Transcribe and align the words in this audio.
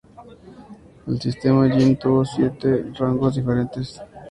El 1.05 1.21
sistema 1.21 1.69
Jin 1.69 1.95
tuvo 1.95 2.25
siete 2.25 2.91
rangos 2.97 3.35
diferentes. 3.35 4.01